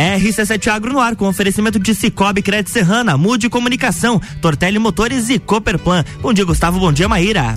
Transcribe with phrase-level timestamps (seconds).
[0.00, 5.38] RC7 Agro no ar com oferecimento de Cicobi Crédito Serrana, Mude Comunicação, Tortelli Motores e
[5.38, 6.04] Cooperplan.
[6.22, 6.80] Bom dia, Gustavo.
[6.80, 7.56] Bom dia, Maíra.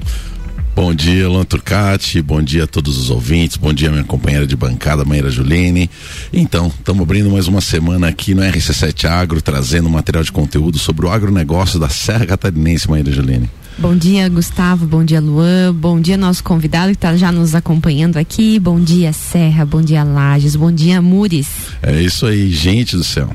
[0.76, 2.22] Bom dia, Luan Turcati.
[2.22, 3.58] Bom dia a todos os ouvintes.
[3.58, 5.90] Bom dia, minha companheira de bancada, Maíra Juline.
[6.34, 11.06] Então, estamos abrindo mais uma semana aqui no RC7 Agro, trazendo material de conteúdo sobre
[11.06, 13.50] o agronegócio da Serra Catarinense, Maíra Juline.
[13.78, 14.86] Bom dia, Gustavo.
[14.86, 15.74] Bom dia, Luan.
[15.74, 18.60] Bom dia, nosso convidado que está já nos acompanhando aqui.
[18.60, 19.66] Bom dia, Serra.
[19.66, 20.56] Bom dia, Lages.
[20.56, 21.48] Bom dia, Mures.
[21.82, 23.30] É isso aí, gente do céu.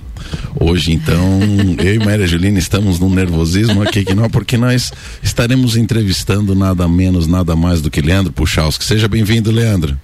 [0.59, 1.41] Hoje, então,
[1.79, 6.87] eu e Maria Julina estamos num nervosismo aqui que não, porque nós estaremos entrevistando nada
[6.89, 8.85] menos, nada mais do que Leandro Puchalski.
[8.85, 9.99] Seja bem-vindo, Leandro.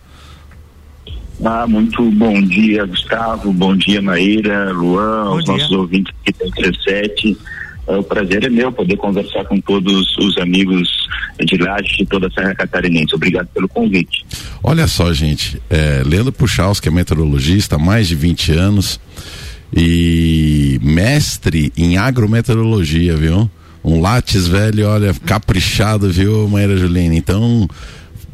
[1.45, 3.53] Ah, muito bom dia, Gustavo.
[3.53, 5.55] Bom dia, Maíra, Luan, bom aos dia.
[5.55, 7.37] nossos ouvintes aqui da 17
[7.87, 10.89] o prazer é meu poder conversar com todos os amigos
[11.41, 13.15] de Laje de toda a Serra Catarinense.
[13.15, 14.25] Obrigado pelo convite.
[14.63, 19.01] Olha só, gente, é, Leandro Puchaus, que é meteorologista há mais de 20 anos
[19.77, 23.51] e mestre em agrometeorologia, viu?
[23.85, 27.15] Um látis velho, olha, caprichado, viu, Maíra Juliana?
[27.15, 27.69] Então,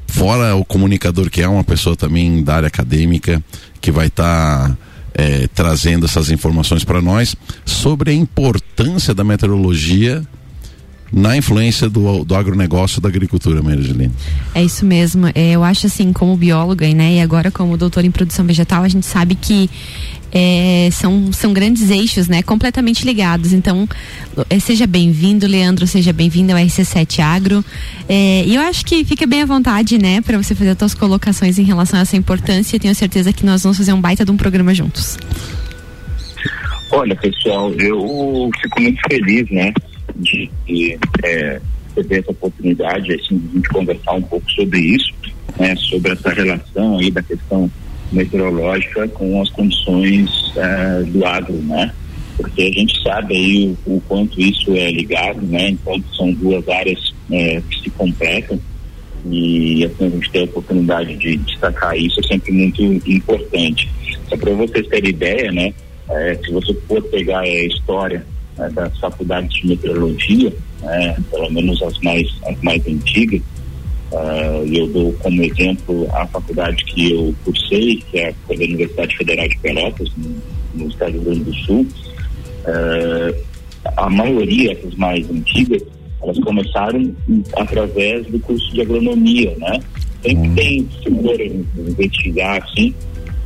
[0.07, 3.43] fora o comunicador que é uma pessoa também da área acadêmica,
[3.81, 4.69] que vai estar.
[4.69, 4.77] Tá
[5.15, 10.23] é, trazendo essas informações para nós sobre a importância da meteorologia
[11.13, 14.13] na influência do, do agronegócio da agricultura, Maria Angelina.
[14.55, 15.27] É isso mesmo.
[15.35, 18.89] É, eu acho assim, como bióloga né, e agora como doutor em produção vegetal, a
[18.89, 19.69] gente sabe que
[20.33, 22.43] é, são, são grandes eixos, né?
[22.43, 23.53] Completamente ligados.
[23.53, 23.89] Então,
[24.49, 27.65] é, seja bem-vindo, Leandro, seja bem-vindo ao RC7 Agro.
[28.09, 30.95] É, e eu acho que fica bem à vontade, né, para você fazer as suas
[30.95, 32.79] colocações em relação a essa importância.
[32.79, 35.19] Tenho certeza que nós vamos fazer um baita de um programa juntos.
[36.93, 39.73] Olha, pessoal, eu fico muito feliz, né,
[40.21, 41.61] de, de é,
[41.95, 45.13] ter essa oportunidade, assim, de a gente conversar um pouco sobre isso,
[45.59, 47.71] né, sobre essa relação aí da questão
[48.13, 51.93] meteorológica com as condições uh, do agro, né?
[52.37, 55.71] Porque a gente sabe aí o, o, quanto isso é ligado, né?
[55.71, 58.59] Enquanto são duas áreas uh, que se completam
[59.27, 63.91] e assim, a gente tem a oportunidade de destacar isso é sempre muito importante.
[64.29, 65.75] Só para vocês terem ideia, né?
[66.09, 68.25] É, se você for pegar a história
[68.61, 73.43] né, das faculdades de meteorologia, né, pelo menos as mais, as mais antigas,
[74.13, 79.49] Uh, eu dou como exemplo a faculdade que eu cursei, que é a Universidade Federal
[79.49, 80.35] de Pelotas, no,
[80.75, 81.87] no estado do Rio Grande do Sul.
[82.65, 83.37] Uh,
[83.97, 85.83] a maioria, as mais antigas,
[86.23, 87.15] elas começaram
[87.57, 89.81] através do curso de agronomia, né?
[90.23, 90.55] Sempre uhum.
[90.55, 91.41] tem, se for
[91.89, 92.95] investigar assim,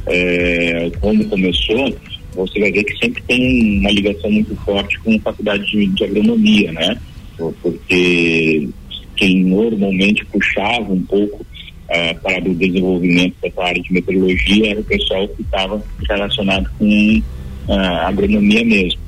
[0.06, 1.94] é, como começou,
[2.34, 6.04] você vai ver que sempre tem uma ligação muito forte com a faculdade de, de
[6.04, 6.98] agronomia, né?
[7.36, 8.68] Porque
[9.16, 14.84] quem normalmente puxava um pouco uh, para o desenvolvimento dessa área de meteorologia era o
[14.84, 17.22] pessoal que estava relacionado com
[17.68, 17.72] uh,
[18.06, 19.00] agronomia mesmo.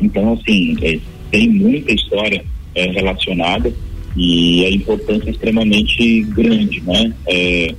[0.00, 0.98] Então, assim, é,
[1.30, 3.72] tem muita história é, relacionada
[4.16, 7.12] e a importância é extremamente grande, né?
[7.26, 7.74] É,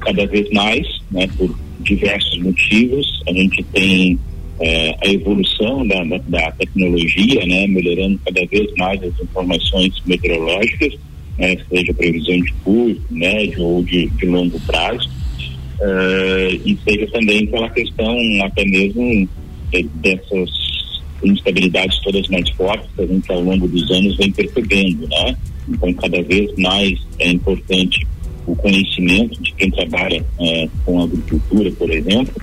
[0.00, 4.18] cada vez mais, né, por diversos motivos, a gente tem
[4.60, 10.94] é, a evolução da, da, tecnologia, né, melhorando cada vez mais as informações meteorológicas
[11.38, 17.46] né, seja previsão de curto, médio ou de, de longo prazo, uh, e seja também
[17.46, 19.28] pela questão até mesmo
[19.70, 20.50] de, dessas
[21.22, 25.36] instabilidades todas mais fortes que a gente ao longo dos anos vem percebendo, né?
[25.68, 28.06] Então cada vez mais é importante
[28.46, 32.34] o conhecimento de quem trabalha uh, com agricultura, por exemplo,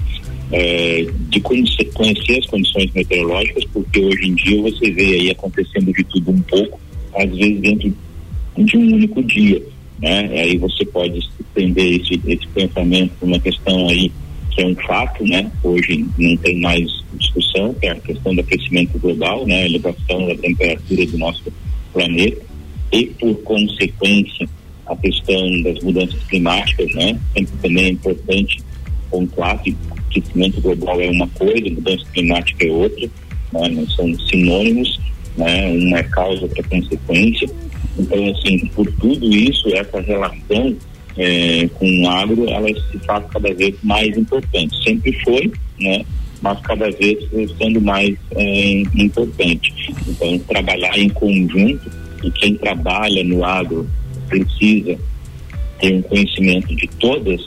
[0.56, 5.92] uh, de conhecer, conhecer as condições meteorológicas, porque hoje em dia você vê aí acontecendo
[5.94, 6.80] de tudo um pouco,
[7.16, 7.94] às vezes dentro
[8.58, 9.62] de um único dia.
[10.00, 10.42] Né?
[10.42, 14.12] Aí você pode estender esse, esse pensamento para uma questão aí
[14.52, 15.52] que é um fato, né?
[15.62, 19.64] Hoje não tem mais discussão, que é a questão do aquecimento global, né?
[19.64, 21.44] A elevação da temperatura do nosso
[21.92, 22.42] planeta
[22.92, 24.48] e, por consequência,
[24.86, 27.20] a questão das mudanças climáticas, né?
[27.34, 28.64] Sempre também é importante
[29.12, 29.76] pontuar que
[30.20, 33.10] aquecimento global é uma coisa, mudança climática é outra,
[33.54, 33.70] né?
[33.70, 35.00] Não são sinônimos,
[35.38, 35.68] né?
[35.72, 37.50] Uma é causa, outra é consequência.
[37.98, 40.76] Então, assim, por tudo isso, essa relação
[41.18, 44.84] é, com o agro, ela se faz cada vez mais importante.
[44.84, 46.06] Sempre foi, né?
[46.42, 47.18] Mas cada vez
[47.58, 49.74] sendo mais é, importante.
[50.08, 51.90] Então, trabalhar em conjunto
[52.24, 53.88] e quem trabalha no agro
[54.28, 54.98] precisa
[55.80, 57.42] ter um conhecimento de todas,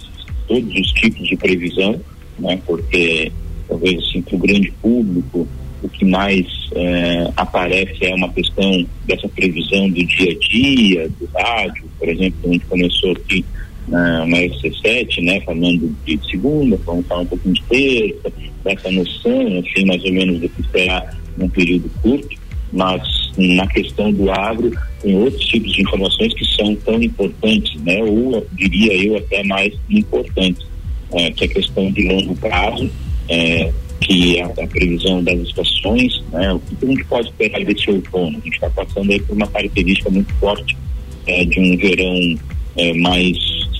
[0.46, 2.00] todos os tipos de previsão,
[2.38, 2.60] né?
[2.66, 3.32] Porque
[3.68, 5.46] talvez assim, para o grande público
[5.82, 11.28] o que mais é, aparece é uma questão dessa previsão do dia a dia, do
[11.34, 13.44] rádio, por exemplo, a gente começou aqui
[13.86, 18.32] na, na SC7, né, falando de segunda, vamos falar um pouquinho de terça,
[18.64, 22.36] dessa noção, assim, mais ou menos do que esperar num período curto,
[22.72, 23.02] mas
[23.38, 28.46] na questão do agro, tem outros tipos de informações que são tão importantes, né, ou
[28.52, 30.66] diria eu até mais importantes,
[31.12, 32.90] é, que é questão de longo prazo,
[33.28, 37.90] é, que é a, previsão das estações, né, o que a gente pode esperar desse
[37.90, 38.38] outono?
[38.38, 40.76] A gente está passando aí por uma característica muito forte
[41.26, 42.38] é, de um verão
[42.76, 43.36] é, mais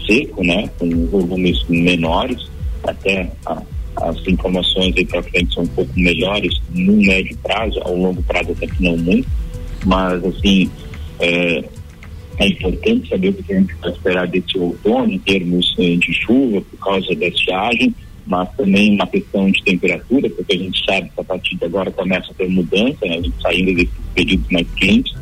[0.06, 2.50] seco, né, com volumes menores,
[2.82, 3.62] até a,
[3.96, 8.52] as informações aí para frente são um pouco melhores no médio prazo, ao longo prazo
[8.52, 9.28] até que não muito,
[9.84, 10.70] mas assim
[11.20, 11.64] é,
[12.38, 16.12] é importante saber o que a gente vai esperar desse outono em termos eh, de
[16.12, 17.94] chuva por causa da estiagem,
[18.26, 21.90] mas também uma questão de temperatura, porque a gente sabe que a partir de agora
[21.90, 25.18] começa a ter mudança, né, a gente saindo desses períodos mais quentes,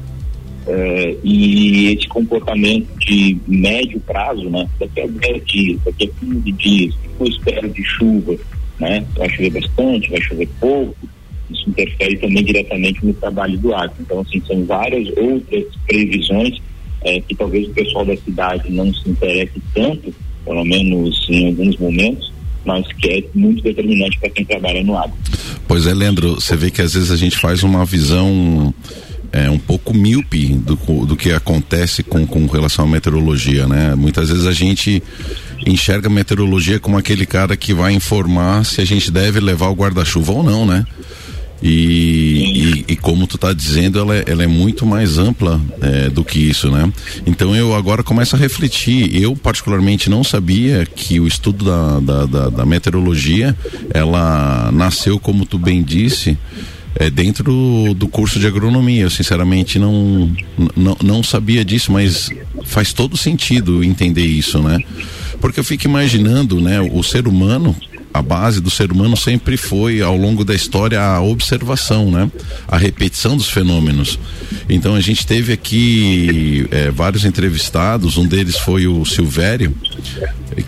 [0.67, 4.69] Uh, e esse comportamento de médio prazo, né?
[4.81, 8.37] Daqui a 10 dias, daqui a 15 dias, que eu espero de chuva,
[8.81, 9.07] né?
[9.17, 10.97] Vai chover bastante, vai chover pouco,
[11.51, 13.95] isso interfere também diretamente no trabalho do agro.
[14.01, 16.61] Então, assim, são várias outras previsões
[17.07, 20.13] é, que talvez o pessoal da cidade não se interesse tanto,
[20.45, 22.33] pelo menos em alguns momentos,
[22.65, 25.17] mas que é muito determinante para quem trabalha no agro.
[25.69, 28.75] Pois é, Leandro, você vê que às vezes a gente faz uma visão
[29.33, 30.77] é, um pouco míope do,
[31.07, 33.95] do que acontece com, com relação à meteorologia, né?
[33.95, 35.01] Muitas vezes a gente
[35.65, 39.75] enxerga a meteorologia como aquele cara que vai informar se a gente deve levar o
[39.75, 40.85] guarda-chuva ou não, né?
[41.63, 46.11] E, e, e, como tu está dizendo, ela é, ela é, muito mais ampla é,
[46.11, 46.93] do que isso, né?
[47.27, 49.21] Então eu agora começo a refletir.
[49.21, 53.57] Eu particularmente não sabia que o estudo da, da, da, da meteorologia,
[53.93, 56.37] ela nasceu, como tu bem disse,
[56.95, 59.03] é, dentro do curso de agronomia.
[59.03, 60.31] Eu sinceramente não,
[60.77, 62.31] não, não sabia disso, mas
[62.65, 64.79] faz todo sentido entender isso, né?
[65.41, 67.77] Porque eu fico imaginando, né, o ser humano
[68.17, 72.31] a base do ser humano sempre foi, ao longo da história, a observação, né?
[72.67, 74.19] A repetição dos fenômenos.
[74.69, 79.75] Então a gente teve aqui é, vários entrevistados, um deles foi o Silvério,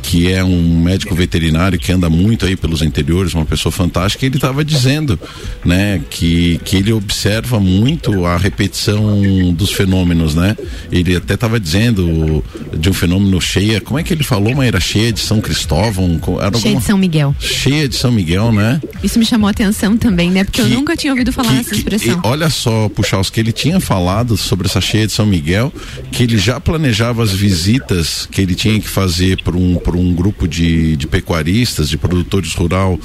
[0.02, 4.29] que é um médico veterinário que anda muito aí pelos interiores, uma pessoa fantástica, e
[4.29, 5.19] ele estava dizendo,
[5.64, 10.56] né, que, que ele observa muito a repetição dos fenômenos, né?
[10.90, 12.44] Ele até estava dizendo
[12.76, 16.20] de um fenômeno cheia, como é que ele falou, mas era cheia de São Cristóvão?
[16.40, 18.81] Era cheia de São Miguel cheia de São Miguel, né?
[19.02, 20.44] Isso me chamou a atenção também, né?
[20.44, 22.20] Porque que, eu nunca tinha ouvido falar que, essa expressão.
[22.20, 25.73] Que, olha só, Puxaus, que ele tinha falado sobre essa cheia de São Miguel,
[26.12, 30.46] que ele já planejava as visitas que ele tinha que fazer para um, um grupo
[30.46, 32.98] de, de pecuaristas, de produtores rural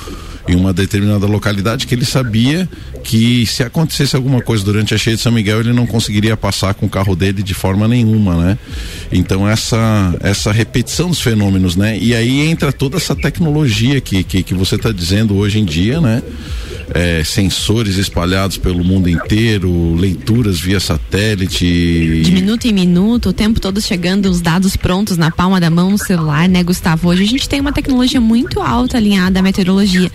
[0.48, 2.68] em uma determinada localidade que ele sabia
[3.04, 6.74] que se acontecesse alguma coisa durante a cheia de São Miguel ele não conseguiria passar
[6.74, 8.58] com o carro dele de forma nenhuma, né?
[9.12, 11.98] Então essa essa repetição dos fenômenos, né?
[11.98, 16.02] E aí entra toda essa tecnologia que que, que você está dizendo hoje em dia,
[16.02, 16.22] né?
[16.94, 22.22] É, sensores espalhados pelo mundo inteiro, leituras via satélite.
[22.24, 25.90] De minuto em minuto, o tempo todo chegando os dados prontos na palma da mão
[25.90, 27.10] no celular, né, Gustavo?
[27.10, 30.12] Hoje a gente tem uma tecnologia muito alta alinhada à meteorologia.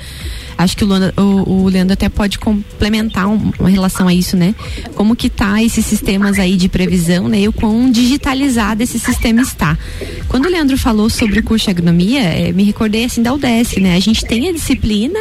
[0.58, 4.36] Acho que o Leandro, o, o Leandro até pode complementar um, uma relação a isso,
[4.36, 4.56] né?
[4.96, 7.42] Como que tá esses sistemas aí de previsão, né?
[7.42, 9.78] E o quão digitalizado esse sistema está.
[10.26, 13.78] Quando o Leandro falou sobre o curso de agronomia, é, me recordei assim da UDESC,
[13.78, 13.94] né?
[13.94, 15.20] A gente tem a disciplina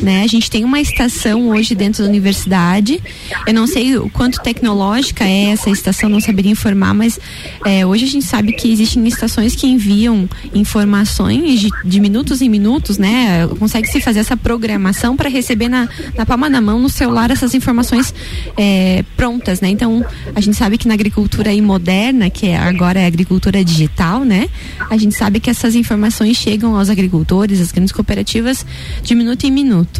[0.00, 0.22] né?
[0.22, 3.00] A gente tem uma estação hoje dentro da universidade.
[3.46, 7.18] Eu não sei o quanto tecnológica é essa estação, não saberia informar, mas
[7.64, 12.48] é, hoje a gente sabe que existem estações que enviam informações de, de minutos em
[12.48, 13.46] minutos, né?
[13.58, 17.54] Consegue se fazer essa programação para receber na, na palma da mão no celular essas
[17.54, 18.14] informações
[18.56, 19.68] é, prontas, né?
[19.68, 20.04] Então
[20.34, 24.48] a gente sabe que na agricultura aí moderna, que é, agora é agricultura digital, né?
[24.90, 28.66] A gente sabe que essas informações chegam aos agricultores, às grandes cooperativas
[29.02, 29.93] de minuto em minuto.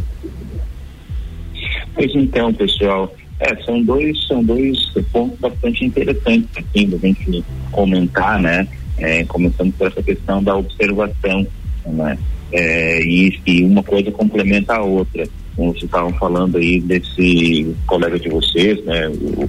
[1.94, 4.78] Pois então, pessoal, é, são dois são dois
[5.12, 8.66] pontos bastante interessantes assim da gente comentar, né?
[8.98, 11.46] É, começando por essa questão da observação,
[11.86, 12.18] né?
[12.52, 18.18] É, e, e uma coisa complementa a outra como vocês estavam falando aí desse colega
[18.18, 19.08] de vocês, né?
[19.08, 19.48] O,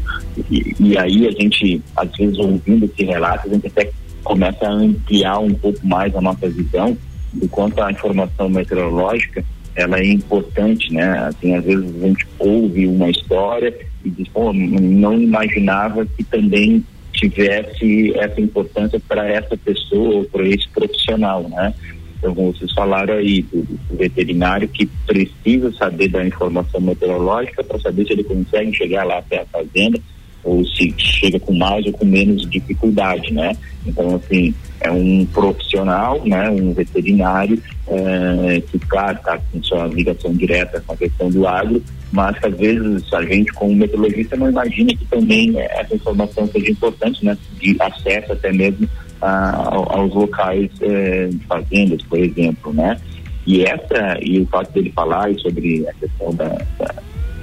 [0.51, 3.91] e, e, aí a gente, às vezes, ouvindo esse relato, a gente até
[4.23, 6.97] começa a ampliar um pouco mais a nossa visão
[7.33, 9.43] do quanto a informação meteorológica
[9.75, 11.19] ela é importante, né?
[11.19, 16.83] Assim, às vezes a gente ouve uma história e diz, pô, não imaginava que também
[17.11, 21.73] tivesse essa importância para essa pessoa ou para esse profissional, né?
[22.17, 27.79] Então, como vocês falaram aí, do, do veterinário que precisa saber da informação meteorológica para
[27.79, 29.99] saber se ele consegue chegar lá até a fazenda
[30.45, 33.57] ou se chega com mais ou com menos dificuldade, né?
[33.85, 40.33] Então, assim, é um profissional, né, um veterinário, é, que, claro, está com sua ligação
[40.33, 44.49] direta com a questão do agro, mas que às vezes a gente, como meteorologista, não
[44.49, 48.87] imagina que também essa informação seja importante, né, de acesso até mesmo
[49.21, 52.99] a, aos locais é, de fazendas, por exemplo, né?
[53.47, 56.95] E essa, e o fato dele falar sobre a questão da, da,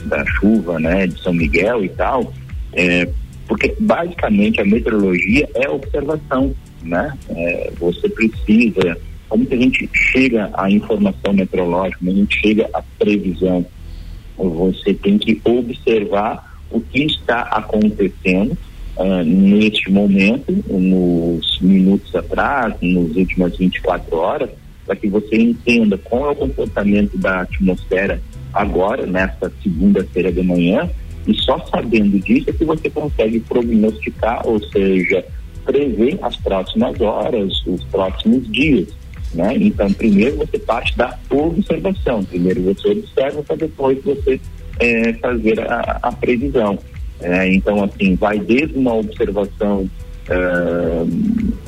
[0.07, 2.33] da chuva, né, de São Miguel e tal,
[2.73, 3.09] é,
[3.47, 7.17] porque basicamente a meteorologia é observação, né?
[7.29, 8.97] É, você precisa,
[9.29, 13.65] como que a gente chega à informação meteorológica, como a gente chega à previsão,
[14.37, 18.57] você tem que observar o que está acontecendo
[18.97, 24.51] uh, neste momento, nos minutos atrás, nas últimas 24 horas,
[24.87, 28.21] para que você entenda qual é o comportamento da atmosfera
[28.53, 30.91] agora, nesta segunda-feira de manhã,
[31.27, 35.25] e só sabendo disso é que você consegue prognosticar, ou seja,
[35.65, 38.89] prever as próximas horas, os próximos dias.
[39.35, 39.55] Né?
[39.57, 42.25] Então, primeiro você parte da observação.
[42.25, 44.41] Primeiro você observa para depois você
[44.81, 46.79] é, fazer a, a previsão.
[47.21, 49.89] É, então, assim, vai desde uma observação
[50.29, 51.05] é,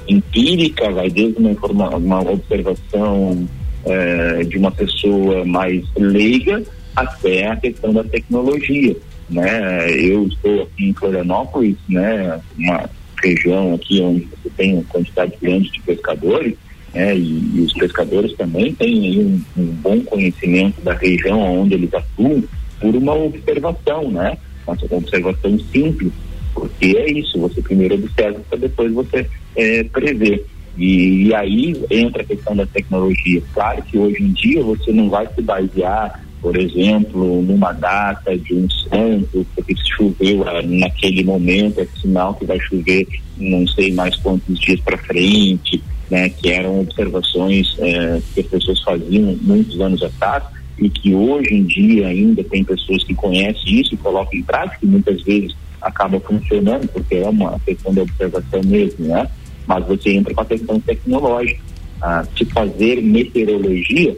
[0.09, 3.49] empírica, vai desde uma, uma observação
[3.85, 6.63] é, de uma pessoa mais leiga
[6.97, 8.97] até a questão da tecnologia
[9.29, 9.91] né?
[9.91, 12.41] Eu estou aqui em Florianópolis, né?
[12.59, 12.89] Uma
[13.23, 16.55] região aqui onde você tem uma quantidade grande de pescadores,
[16.93, 17.17] né?
[17.17, 22.45] E, e os pescadores também têm um, um, bom conhecimento da região onde eles atuam
[22.81, 24.37] por uma observação, né?
[24.67, 26.13] Uma observação simples,
[26.55, 30.47] porque é isso, você primeiro observa para depois você é, prever.
[30.77, 33.41] E, e, aí entra a questão da tecnologia.
[33.53, 38.53] Claro que hoje em dia você não vai se basear por exemplo, numa data de
[38.53, 43.09] um santo, porque choveu ah, naquele momento, é sinal que vai chover
[43.39, 48.83] não sei mais quantos dias para frente, né, que eram observações é, que as pessoas
[48.83, 50.45] faziam muitos anos atrás
[50.79, 54.81] e que hoje em dia ainda tem pessoas que conhecem isso e colocam em prática
[54.83, 59.27] e muitas vezes acaba funcionando porque é uma questão de observação mesmo, né?
[59.67, 61.63] Mas você entra com a questão tecnológica.
[62.03, 64.15] Ah, se fazer meteorologia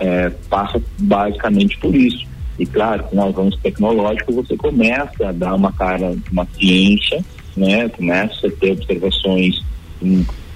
[0.00, 2.26] é, passa basicamente por isso.
[2.58, 7.24] E claro, com o avanço tecnológico, você começa a dar uma cara, uma ciência,
[7.56, 7.88] né?
[7.88, 9.64] começa a ter observações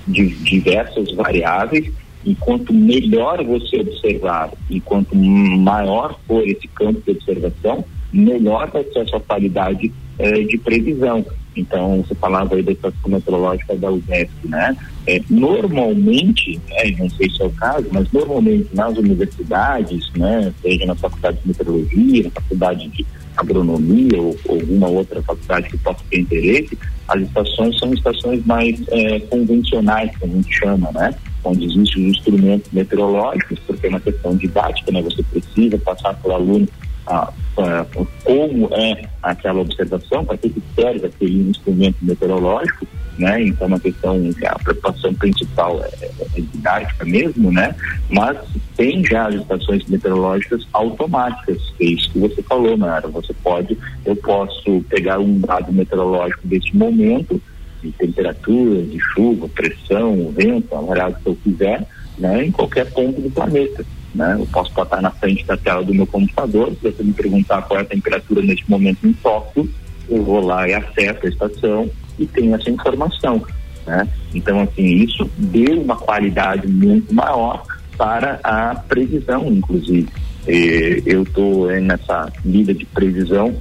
[0.06, 1.90] de diversas variáveis,
[2.24, 8.84] e quanto melhor você observar e quanto maior for esse campo de observação, melhor vai
[8.84, 11.24] ser a sua qualidade eh, de previsão.
[11.56, 14.76] Então, você falava aí da estação meteorológica da UNESP, né?
[15.06, 20.86] É, normalmente, é, não sei se é o caso, mas normalmente nas universidades, né, seja
[20.86, 23.06] na faculdade de meteorologia, na faculdade de
[23.36, 28.80] agronomia ou, ou alguma outra faculdade que possa ter interesse, as estações são estações mais
[28.88, 31.14] é, convencionais, como a gente chama, né?
[31.44, 35.02] Onde existem os instrumentos meteorológicos, porque é uma questão didática, né?
[35.02, 36.66] Você precisa passar para o aluno
[37.06, 37.86] a, a,
[38.24, 42.86] como é aquela observação, para que serve aquele instrumento meteorológico,
[43.18, 43.42] né?
[43.42, 46.06] Então, uma questão, a preocupação principal é,
[46.36, 47.74] é didática mesmo, né?
[48.10, 48.38] Mas
[48.76, 53.06] tem já as estações meteorológicas automáticas, que é isso que você falou, Nara.
[53.08, 57.40] Você pode, eu posso pegar um dado meteorológico deste momento,
[57.82, 61.86] de temperatura, de chuva, pressão, vento, a variável que eu quiser,
[62.18, 62.46] né?
[62.46, 63.84] Em qualquer ponto do planeta.
[64.14, 64.36] Né?
[64.38, 67.80] Eu posso botar na frente da tela do meu computador, se você me perguntar qual
[67.80, 69.68] é a temperatura neste momento em Tóquio,
[70.08, 73.42] eu vou lá e acesso a estação e tenho essa informação.
[73.86, 74.08] Né?
[74.32, 77.64] Então, assim, isso deu uma qualidade muito maior
[77.96, 80.08] para a previsão, inclusive.
[80.46, 83.54] E eu estou nessa lida de previsão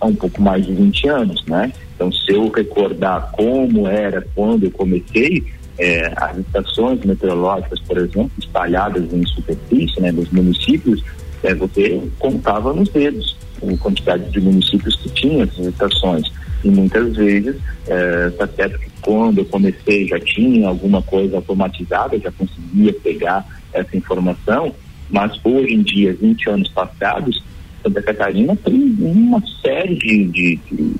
[0.00, 1.72] há um pouco mais de 20 anos, né?
[1.94, 5.44] Então, se eu recordar como era quando eu comecei,
[5.80, 11.02] é, as estações meteorológicas, por exemplo, espalhadas em superfície, né, nos municípios,
[11.42, 13.34] é, você contava nos dedos
[13.66, 16.30] a quantidade de municípios que tinham essas estações.
[16.62, 17.56] E muitas vezes,
[17.88, 23.96] é, certo que quando eu comecei já tinha alguma coisa automatizada, já conseguia pegar essa
[23.96, 24.74] informação,
[25.08, 27.42] mas hoje em dia, 20 anos passados,
[27.82, 30.94] Santa Catarina tem uma série de, de, de,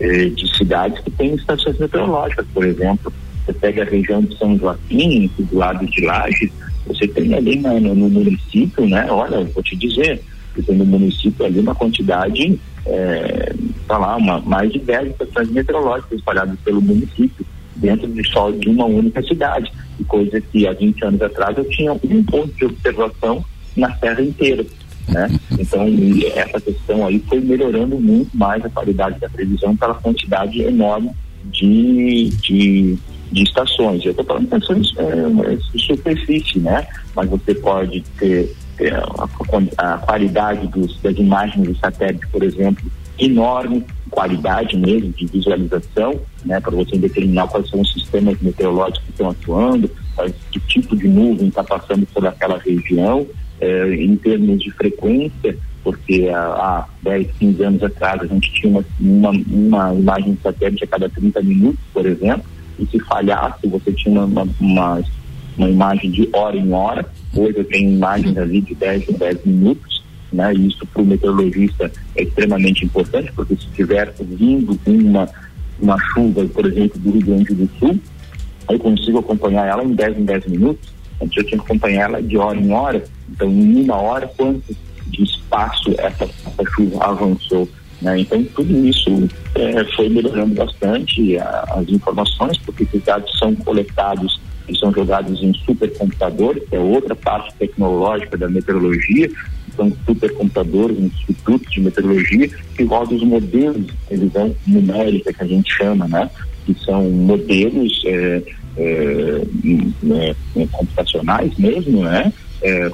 [0.00, 3.10] é, de cidades que têm estações meteorológicas, por exemplo,
[3.48, 6.50] você pega a região de São Joaquim, do lado de Lages,
[6.86, 9.06] você tem ali no, no município, né?
[9.10, 10.22] Olha, vou te dizer,
[10.54, 13.54] você tem no município ali uma quantidade, é,
[13.86, 18.68] tá lá, uma, mais de 10 estações meteorológicas espalhadas pelo município, dentro de só de
[18.68, 19.72] uma única cidade.
[19.98, 23.44] E coisa que há 20 anos atrás eu tinha um ponto de observação
[23.76, 24.66] na serra inteira.
[25.08, 25.28] né?
[25.58, 25.86] Então,
[26.34, 31.10] essa questão aí foi melhorando muito mais a qualidade da previsão pela quantidade enorme
[31.44, 32.98] de, de,
[33.30, 34.04] de estações.
[34.04, 36.86] Eu estou falando de estações é, de superfície, né?
[37.14, 39.28] Mas você pode ter é, a,
[39.78, 46.60] a, qualidade dos, das imagens do satélite, por exemplo, enorme, qualidade mesmo de visualização, né?
[46.60, 49.90] Para você determinar quais são os sistemas meteorológicos que estão atuando,
[50.50, 53.26] que tipo de nuvem está passando por aquela região,
[53.60, 58.70] é, em termos de frequência, porque há, há 10, 15 anos atrás a gente tinha
[58.70, 62.44] uma, uma, uma imagem satélite a cada 30 minutos, por exemplo,
[62.78, 65.02] e se falhasse você tinha uma, uma,
[65.56, 69.44] uma imagem de hora em hora, hoje eu tenho imagens ali de 10 em 10
[69.44, 70.54] minutos, né?
[70.54, 75.28] E isso para o meteorologista é extremamente importante, porque se tiver vindo uma,
[75.80, 77.98] uma chuva, por exemplo, do Rio Grande do Sul,
[78.70, 80.92] eu consigo acompanhar ela em 10 em 10 minutos,
[81.22, 84.76] antes eu tinha que acompanhar ela de hora em hora, então em uma hora quanto
[85.06, 87.68] de espaço essa, essa chuva avançou.
[88.00, 88.20] Né?
[88.20, 94.40] Então tudo isso é, foi melhorando bastante a, as informações, porque os dados são coletados
[94.68, 99.30] e são jogados em supercomputadores, que é outra parte tecnológica da meteorologia,
[99.74, 105.72] são supercomputadores, institutos de meteorologia, que rodam os modelos de previsão numérica que a gente
[105.72, 106.28] chama, né?
[106.66, 108.42] Que são modelos é,
[108.76, 109.42] é,
[110.56, 112.32] é, computacionais mesmo, né?
[112.60, 112.90] É,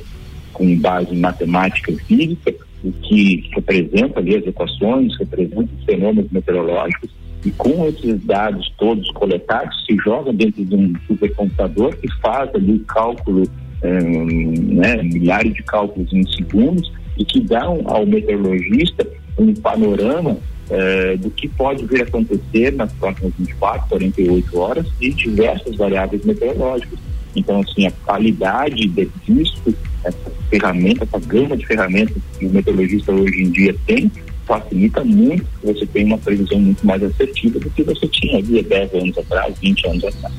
[0.53, 2.55] com base em matemática e física,
[2.93, 7.11] que representa ali as equações, representa os fenômenos meteorológicos,
[7.45, 12.77] e com esses dados todos coletados, se joga dentro de um supercomputador que faz ali
[12.77, 13.43] o cálculo,
[13.83, 19.07] é, né, milhares de cálculos em segundos, e que dá ao meteorologista
[19.39, 20.39] um panorama
[20.71, 26.25] é, do que pode vir a acontecer nas próximas 24, 48 horas e diversas variáveis
[26.25, 26.99] meteorológicas.
[27.35, 28.87] Então, assim, a qualidade
[29.27, 29.75] disso,
[30.05, 34.11] essa ferramenta, essa gama de ferramentas que o meteorologista hoje em dia tem,
[34.47, 38.95] facilita muito você tenha uma previsão muito mais assertiva do que você tinha havia 10
[38.95, 40.35] anos atrás, 20 anos atrás.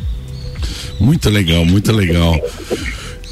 [1.00, 2.40] Muito legal, muito legal.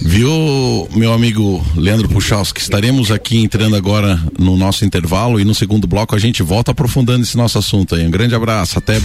[0.01, 5.87] Viu, meu amigo Leandro Puchalski, estaremos aqui entrando agora no nosso intervalo e no segundo
[5.87, 8.05] bloco a gente volta aprofundando esse nosso assunto aí.
[8.05, 8.99] Um grande abraço, até.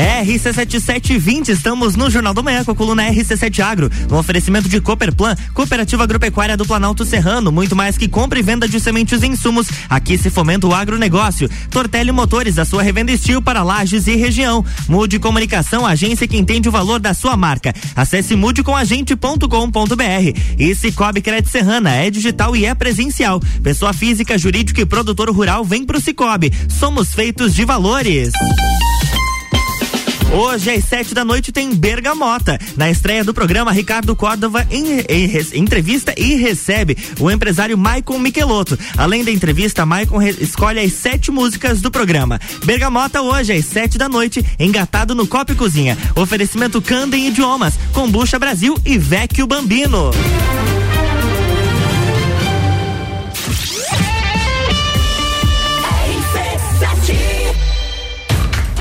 [0.00, 5.36] RC7720, estamos no Jornal do Manhã com a coluna RC7 Agro, no oferecimento de Cooperplan,
[5.52, 9.68] Cooperativa Agropecuária do Planalto Serrano, muito mais que compra e venda de sementes e insumos,
[9.90, 11.50] aqui se fomenta o agronegócio.
[11.70, 14.64] Tortelli Motores, a sua revenda estil para lajes e região.
[14.88, 17.74] Mude Comunicação, agência que entende o valor da sua marca.
[17.94, 20.40] Acesse mudecomagente.com.br.
[20.58, 23.38] E Cicobi Crédito Serrana, é digital e é presencial.
[23.62, 26.50] Pessoa física, jurídica e produtor rural vem pro Cicobi.
[26.68, 28.32] Somos feitos de valores.
[30.32, 32.56] Hoje, às sete da noite, tem Bergamota.
[32.76, 38.78] Na estreia do programa, Ricardo Córdova em, em, entrevista e recebe o empresário Maicon Michelotto.
[38.96, 42.40] Além da entrevista, Maicon escolhe as sete músicas do programa.
[42.64, 45.98] Bergamota hoje, às sete da noite, engatado no Copo e Cozinha.
[46.14, 50.12] Oferecimento Candem Idiomas, Combucha Brasil e Vecchio Bambino.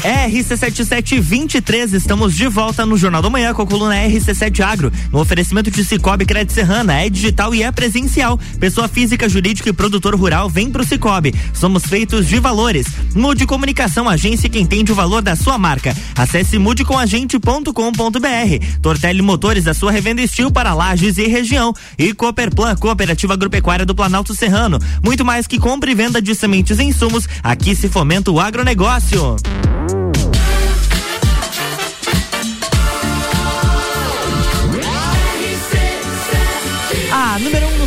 [0.00, 5.70] RC7723, estamos de volta no Jornal da Manhã com a coluna RC7 Agro, no oferecimento
[5.70, 8.38] de Cicobi Crédito Serrana, é digital e é presencial.
[8.58, 11.34] Pessoa física, jurídica e produtor rural vem pro Cicobi.
[11.52, 12.86] Somos feitos de valores.
[13.14, 15.94] Mude Comunicação, agência que entende o valor da sua marca.
[16.16, 18.66] Acesse mudecomagente.com.br.
[18.80, 21.74] Tortelli Motores, a sua revenda estilo para lajes e região.
[21.98, 24.78] E Cooperplan, Cooperativa Agropecuária do Planalto Serrano.
[25.04, 29.36] Muito mais que compra e venda de sementes e insumos, aqui se fomenta o agronegócio.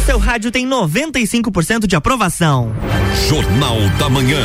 [0.06, 2.74] Seu rádio tem 95% de aprovação.
[3.30, 4.42] Jornal da Manhã.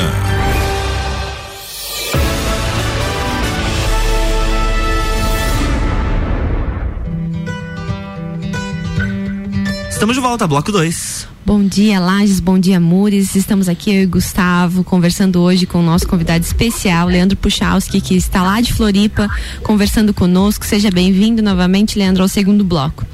[9.90, 11.26] Estamos de volta, bloco 2.
[11.44, 13.34] Bom dia, Lages, bom dia, Mures.
[13.34, 18.14] Estamos aqui, eu e Gustavo, conversando hoje com o nosso convidado especial, Leandro Puchalski, que
[18.14, 19.28] está lá de Floripa,
[19.64, 20.64] conversando conosco.
[20.64, 23.04] Seja bem-vindo novamente, Leandro, ao segundo bloco.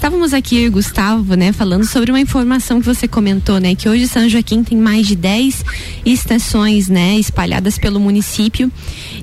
[0.00, 4.26] Estávamos aqui, Gustavo, né, falando sobre uma informação que você comentou, né, que hoje São
[4.30, 5.62] Joaquim tem mais de 10
[6.06, 8.72] estações, né, espalhadas pelo município.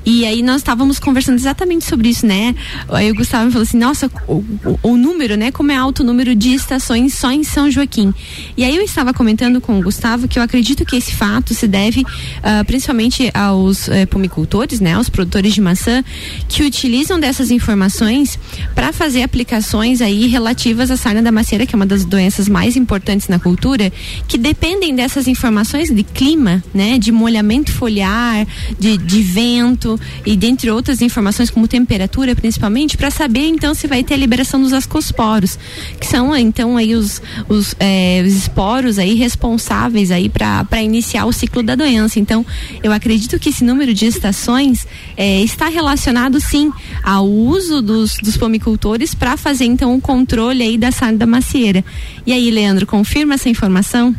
[0.06, 2.54] E aí nós estávamos conversando exatamente sobre isso, né?
[2.90, 6.06] Aí o Gustavo falou assim: nossa, o, o, o, número, né, como é alto o
[6.06, 8.14] número de estações só em São Joaquim.
[8.56, 11.68] E aí eu estava comentando com o Gustavo que eu acredito que esse fato se
[11.68, 16.04] deve uh, principalmente aos uh, pomicultores, né, aos produtores de maçã,
[16.48, 18.38] que utilizam dessas informações
[18.76, 22.50] para fazer aplicações aí relativas relativas à sarna da macieira, que é uma das doenças
[22.50, 23.92] mais importantes na cultura,
[24.28, 28.46] que dependem dessas informações de clima, né, de molhamento foliar,
[28.78, 34.04] de, de vento e dentre outras informações como temperatura, principalmente, para saber então se vai
[34.04, 35.58] ter a liberação dos ascosporos,
[36.00, 41.32] que são então aí os, os, é, os esporos aí responsáveis aí para iniciar o
[41.32, 42.20] ciclo da doença.
[42.20, 42.46] Então,
[42.84, 46.72] eu acredito que esse número de estações é, está relacionado sim
[47.04, 51.26] ao uso dos, dos pomicultores para fazer então o controle controle aí da sala da
[51.26, 51.84] macieira.
[52.26, 54.16] E aí, Leandro, confirma essa informação?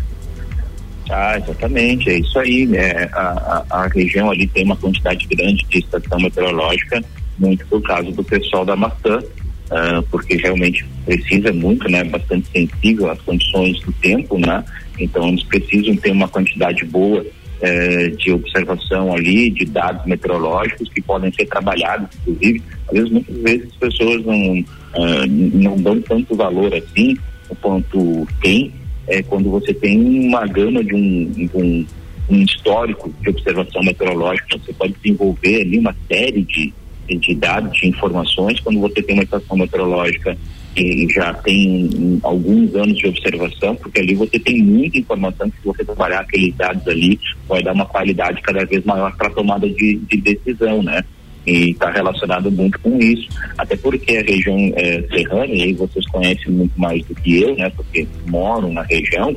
[1.11, 3.09] Ah, exatamente, é isso aí, né?
[3.13, 7.03] A, a, a, região ali tem uma quantidade grande de estação meteorológica,
[7.39, 12.05] muito por causa do pessoal da maçã, uh, porque realmente precisa muito, né?
[12.05, 14.63] Bastante sensível às condições do tempo, né?
[14.99, 21.01] Então eles precisam ter uma quantidade boa uh, de observação ali, de dados meteorológicos que
[21.01, 22.63] podem ser trabalhados, inclusive.
[22.89, 27.17] Às vezes, muitas vezes as pessoas não uh, não dão tanto valor assim
[27.61, 28.73] quanto tem
[29.09, 31.87] é, quando você tem uma gama de um, um,
[32.31, 36.73] um, histórico de observação meteorológica, você pode desenvolver ali uma série de,
[37.09, 40.37] de dados, de informações, quando você tem uma estação meteorológica
[40.75, 45.65] que já tem alguns anos de observação, porque ali você tem muita informação que se
[45.65, 49.69] você trabalhar aqueles dados ali, vai dar uma qualidade cada vez maior para a tomada
[49.69, 51.03] de, de decisão, né?
[51.49, 56.07] E está relacionado muito com isso, até porque a região é, serrana, e aí vocês
[56.07, 59.35] conhecem muito mais do que eu, né, porque moram na região,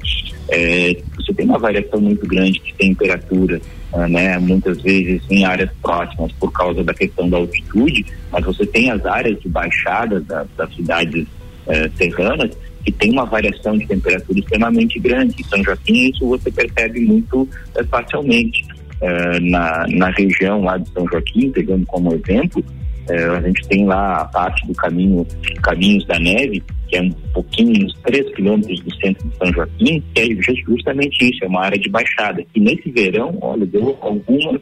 [0.49, 3.61] é, você tem uma variação muito grande de temperatura,
[3.93, 8.65] ah, né, muitas vezes em áreas próximas por causa da questão da altitude, mas você
[8.65, 11.25] tem as áreas de baixada da, das cidades
[11.67, 12.51] é, serranas
[12.83, 15.35] que tem uma variação de temperatura extremamente grande.
[15.39, 18.65] Em São Joaquim, isso você percebe muito é, facilmente.
[19.01, 22.63] Eh, na, na região lá de São Joaquim, pegando como exemplo,
[23.09, 25.25] eh, a gente tem lá a parte do caminho
[25.63, 30.03] Caminhos da Neve, que é um pouquinho, uns 3 quilômetros do centro de São Joaquim,
[30.13, 30.27] que é
[30.67, 32.45] justamente isso, é uma área de baixada.
[32.53, 34.61] E nesse verão, olha, deu algumas,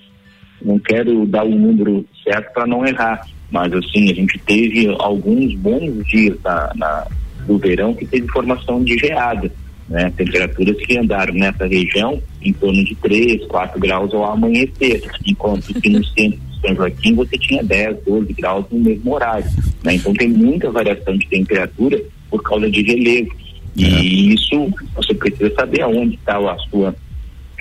[0.61, 4.87] não quero dar o um número certo para não errar, mas assim, a gente teve
[4.99, 7.05] alguns bons dias na,
[7.45, 9.51] do verão que teve formação de geada
[9.89, 10.11] né?
[10.15, 15.89] Temperaturas que andaram nessa região em torno de 3, 4 graus ao amanhecer, enquanto que
[15.89, 19.49] no centro de São Joaquim você tinha 10, 12 graus no mesmo horário.
[19.83, 19.95] Né?
[19.95, 21.99] Então tem muita variação de temperatura
[22.29, 23.35] por causa de relevo.
[23.75, 24.01] E é.
[24.33, 26.95] isso você precisa saber aonde está a sua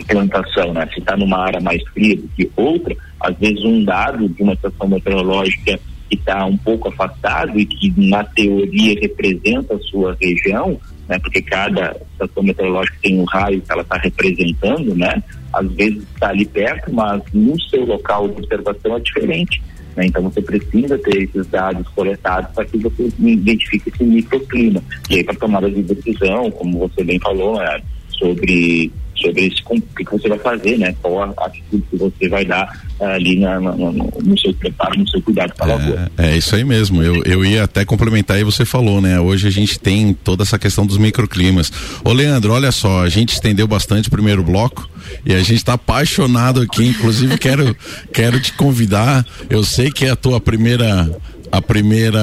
[0.06, 0.88] plantação, né?
[0.92, 4.52] Se está numa área mais fria do que outra, às vezes um dado de uma
[4.52, 10.80] estação meteorológica que está um pouco afastado e que na teoria representa a sua região,
[11.08, 11.18] né?
[11.18, 15.22] Porque cada estação meteorológica tem um raio que ela está representando, né?
[15.52, 19.62] Às vezes está ali perto, mas no seu local de observação é diferente.
[19.96, 20.06] Né?
[20.06, 24.82] Então você precisa ter esses dados coletados para que você identifique esse microclima.
[25.10, 29.80] E aí para tomada de decisão, como você bem falou, é, sobre sobre esse, o
[29.80, 30.94] que você vai fazer, né?
[31.00, 32.68] Qual a atitude que você vai dar
[33.00, 36.10] uh, ali na, na, no, no, seu preparo, no seu cuidado com a lavoura.
[36.16, 37.02] É, é isso aí mesmo.
[37.02, 39.18] Eu, eu ia até complementar e você falou, né?
[39.20, 41.72] Hoje a gente tem toda essa questão dos microclimas.
[42.04, 44.88] Ô Leandro, olha só, a gente estendeu bastante o primeiro bloco
[45.24, 46.86] e a gente está apaixonado aqui.
[46.86, 47.76] Inclusive quero
[48.12, 49.24] quero te convidar.
[49.48, 51.10] Eu sei que é a tua primeira
[51.50, 52.20] a primeira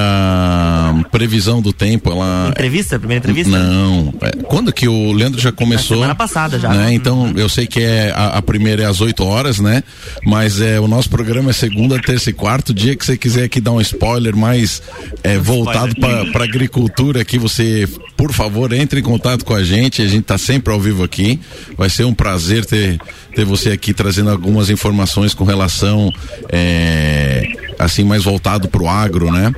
[1.12, 2.50] previsão do tempo, ela.
[2.50, 2.96] Entrevista?
[2.96, 3.52] A primeira entrevista?
[3.58, 4.14] Não.
[4.22, 5.98] É, quando que o Leandro já começou?
[5.98, 6.70] Na semana passada já.
[6.70, 6.94] Né?
[6.94, 9.84] Então, eu sei que é a, a, primeira é às 8 horas, né?
[10.26, 12.74] Mas é, o nosso programa é segunda, terça e quarto.
[12.74, 14.82] Dia que você quiser aqui dar um spoiler mais
[15.24, 20.02] é, voltado para agricultura aqui, você, por favor, entre em contato com a gente.
[20.02, 21.40] A gente está sempre ao vivo aqui.
[21.78, 23.00] Vai ser um prazer ter,
[23.36, 26.12] ter você aqui trazendo algumas informações com relação.
[26.50, 29.52] É, assim, mais voltado para o agro, né?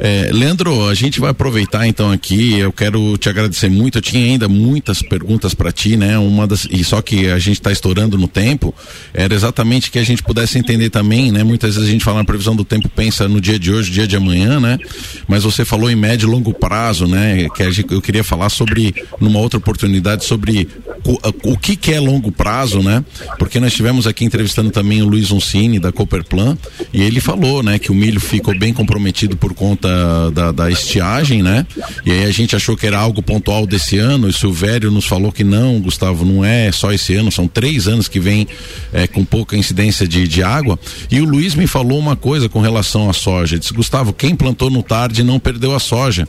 [0.00, 2.56] É, Leandro, a gente vai aproveitar então aqui.
[2.58, 3.98] Eu quero te agradecer muito.
[3.98, 6.16] Eu tinha ainda muitas perguntas para ti, né?
[6.18, 8.72] Uma das e só que a gente está estourando no tempo.
[9.12, 11.42] Era exatamente que a gente pudesse entender também, né?
[11.42, 14.06] Muitas vezes a gente fala na previsão do tempo pensa no dia de hoje, dia
[14.06, 14.78] de amanhã, né?
[15.26, 17.48] Mas você falou em médio e longo prazo, né?
[17.54, 20.68] Que gente, eu queria falar sobre numa outra oportunidade sobre
[21.04, 23.04] o, o que, que é longo prazo, né?
[23.36, 26.56] Porque nós estivemos aqui entrevistando também o Luiz Uncini da Cooperplan
[26.92, 27.80] e ele falou, né?
[27.80, 31.66] Que o milho ficou bem comprometido por conta da, da, da, estiagem, né?
[32.04, 35.06] E aí a gente achou que era algo pontual desse ano, e o Silvério nos
[35.06, 38.46] falou que não, Gustavo, não é só esse ano, são três anos que vem
[38.92, 40.78] é, com pouca incidência de, de água.
[41.10, 43.54] E o Luiz me falou uma coisa com relação à soja.
[43.54, 46.28] Ele disse, Gustavo, quem plantou no tarde não perdeu a soja.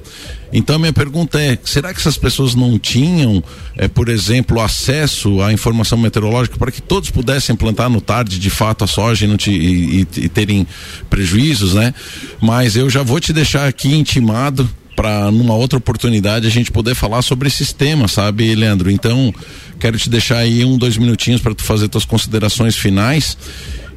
[0.51, 3.43] Então minha pergunta é, será que essas pessoas não tinham,
[3.77, 8.49] é, por exemplo, acesso à informação meteorológica para que todos pudessem plantar no tarde de
[8.49, 10.65] fato a soja e, te, e, e terem
[11.09, 11.93] prejuízos, né?
[12.41, 16.93] Mas eu já vou te deixar aqui intimado para numa outra oportunidade a gente poder
[16.93, 18.91] falar sobre esses temas, sabe, Leandro?
[18.91, 19.33] Então,
[19.79, 23.37] quero te deixar aí um, dois minutinhos para tu fazer tuas considerações finais.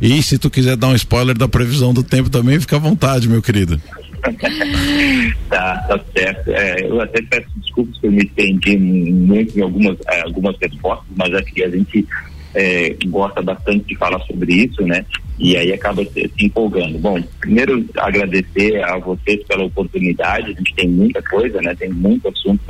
[0.00, 3.28] E se tu quiser dar um spoiler da previsão do tempo também, fica à vontade,
[3.28, 3.80] meu querido.
[5.48, 6.50] tá, tá certo.
[6.50, 11.06] É, eu até peço desculpas que eu me estendi muito em algumas, é, algumas respostas,
[11.16, 12.06] mas é que a gente
[12.54, 15.04] é, gosta bastante de falar sobre isso, né?
[15.38, 16.98] E aí acaba se, se, empolgando.
[16.98, 20.52] Bom, primeiro agradecer a vocês pela oportunidade.
[20.52, 21.74] A gente tem muita coisa, né?
[21.74, 22.60] Tem muito assunto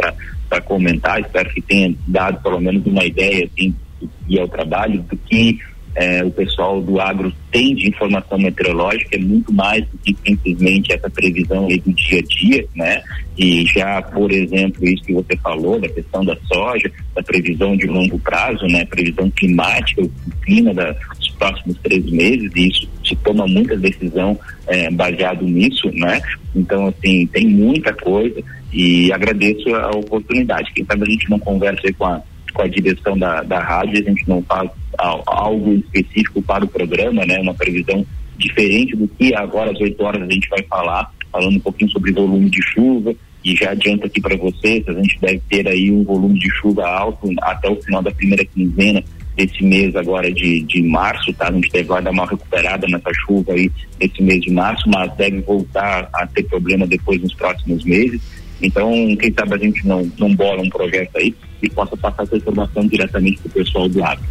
[0.49, 1.21] para comentar.
[1.21, 5.17] Espero que tenha dado pelo menos uma ideia assim do que é o trabalho, do
[5.17, 5.59] que
[5.95, 10.93] é, o pessoal do agro tem de informação meteorológica é muito mais do que simplesmente
[10.93, 13.03] essa previsão do dia a dia, né?
[13.37, 17.87] E já, por exemplo, isso que você falou da questão da soja, da previsão de
[17.87, 18.85] longo prazo, né?
[18.87, 20.11] Previsão climática, o
[20.43, 25.91] clima da, dos próximos três meses, e isso se toma muita decisão é, baseado nisso,
[25.93, 26.23] né?
[26.55, 30.73] Então, assim, tem muita coisa e agradeço a oportunidade.
[30.73, 34.11] Quem sabe a gente não conversa com a com a direção da, da rádio, a
[34.11, 37.39] gente não faz algo específico para o programa, né?
[37.39, 38.05] Uma previsão
[38.37, 42.13] diferente do que agora às 8 horas a gente vai falar, falando um pouquinho sobre
[42.13, 46.05] volume de chuva e já adianto aqui para vocês, a gente deve ter aí um
[46.05, 49.03] volume de chuva alto até o final da primeira quinzena
[49.37, 51.49] desse mês agora de, de março, tá?
[51.49, 55.41] A gente deve dar uma recuperada nessa chuva aí nesse mês de março, mas deve
[55.41, 58.21] voltar a ter problema depois nos próximos meses.
[58.63, 62.37] Então, quem sabe a gente não, não bola um projeto aí e possa passar essa
[62.37, 64.25] informação diretamente para o pessoal do agro.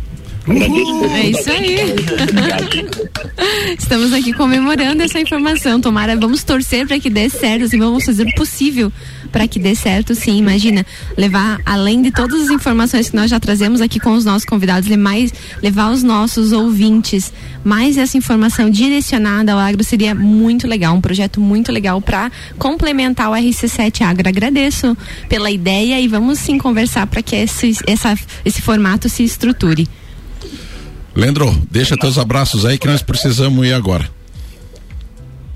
[0.48, 1.78] é isso aí.
[3.78, 5.80] Estamos aqui comemorando essa informação.
[5.80, 8.92] Tomara, vamos torcer para que dê certo, assim, vamos fazer o possível
[9.32, 10.38] para que dê certo, sim.
[10.38, 10.86] Imagina,
[11.18, 14.90] levar, além de todas as informações que nós já trazemos aqui com os nossos convidados,
[14.96, 17.32] mais, levar os nossos ouvintes
[17.64, 23.30] mais essa informação direcionada ao agro seria muito legal, um projeto muito legal para complementar
[23.30, 24.28] o RC7 Agro.
[24.28, 24.98] Agradeço
[25.30, 29.88] pela ideia e vamos sim conversar para que esse, essa, esse formato se estruture.
[31.16, 34.10] Leandro, deixa teus abraços aí que nós precisamos ir agora.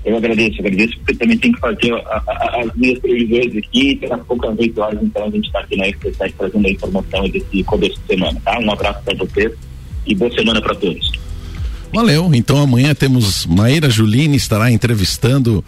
[0.06, 4.46] Eu agradeço, agradeço, porque também tem que fazer a, a, as minhas previsões aqui, pouco
[4.46, 8.00] às 8 horas, então a gente está aqui na FP7 trazendo a informação desse começo
[8.00, 8.56] de semana, tá?
[8.60, 9.52] Um abraço para vocês
[10.06, 11.10] e boa semana para todos.
[11.92, 12.32] Valeu.
[12.34, 15.64] Então amanhã temos Maíra Juline estará entrevistando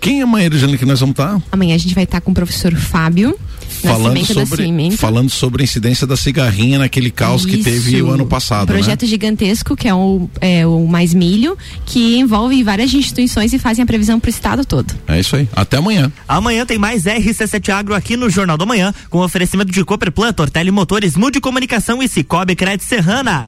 [0.00, 1.34] quem é Maíra Juline que nós vamos estar?
[1.34, 1.42] Tá?
[1.50, 3.38] Amanhã a gente vai estar tá com o professor Fábio.
[3.86, 7.48] Falando sobre, falando sobre a incidência da cigarrinha naquele caos Isso.
[7.48, 8.70] que teve o ano passado.
[8.70, 9.08] Um projeto né?
[9.08, 13.86] gigantesco que é o, é o Mais Milho, que envolve várias instituições e fazem a
[13.86, 14.94] previsão para o estado todo.
[15.06, 15.48] É isso aí.
[15.54, 16.10] Até amanhã.
[16.26, 20.70] Amanhã tem mais RC7 Agro aqui no Jornal do Manhã, com oferecimento de Cooperplan, Tortelli
[20.70, 23.44] Motores, Mude Comunicação e Cicobi Crédito Serrana.